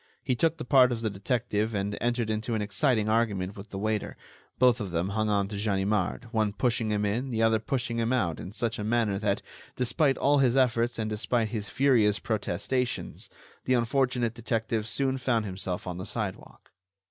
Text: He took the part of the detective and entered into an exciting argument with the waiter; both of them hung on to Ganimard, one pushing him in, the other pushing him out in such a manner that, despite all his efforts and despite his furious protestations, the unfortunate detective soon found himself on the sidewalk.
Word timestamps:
He 0.23 0.33
took 0.33 0.57
the 0.57 0.65
part 0.65 0.91
of 0.91 1.01
the 1.01 1.11
detective 1.11 1.75
and 1.75 1.95
entered 2.01 2.31
into 2.31 2.55
an 2.55 2.61
exciting 2.63 3.07
argument 3.07 3.55
with 3.55 3.69
the 3.69 3.77
waiter; 3.77 4.17
both 4.57 4.81
of 4.81 4.89
them 4.89 5.09
hung 5.09 5.29
on 5.29 5.47
to 5.49 5.55
Ganimard, 5.63 6.23
one 6.31 6.53
pushing 6.53 6.89
him 6.89 7.05
in, 7.05 7.29
the 7.29 7.43
other 7.43 7.59
pushing 7.59 7.99
him 7.99 8.11
out 8.11 8.39
in 8.39 8.51
such 8.51 8.79
a 8.79 8.83
manner 8.83 9.19
that, 9.19 9.43
despite 9.75 10.17
all 10.17 10.39
his 10.39 10.57
efforts 10.57 10.97
and 10.97 11.07
despite 11.07 11.49
his 11.49 11.69
furious 11.69 12.17
protestations, 12.17 13.29
the 13.65 13.75
unfortunate 13.75 14.33
detective 14.33 14.87
soon 14.87 15.19
found 15.19 15.45
himself 15.45 15.85
on 15.85 15.99
the 15.99 16.05
sidewalk. 16.07 16.71